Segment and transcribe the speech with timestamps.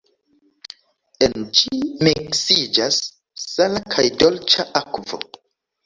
[1.27, 2.99] En ĝi miksiĝas
[3.47, 5.27] sala kaj dolĉa akvo.